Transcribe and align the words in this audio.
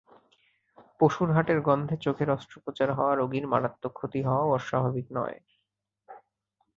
পশুর 0.99 1.29
হাটের 1.31 1.59
গন্ধে 1.61 1.95
চোখের 1.97 2.29
অস্ত্রোপচার 2.29 2.89
হওয়া 2.93 3.13
রোগীর 3.15 3.45
মারাত্মক 3.47 3.91
ক্ষতি 3.93 4.19
হওয়াও 4.21 4.53
অস্বাভাবিক 4.53 5.07
নয়। 5.11 5.37